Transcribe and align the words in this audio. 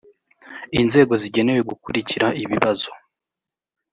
inzego 0.81 1.13
zigenewe 1.21 1.61
guukurikira 1.69 2.27
ibibazo. 2.43 2.89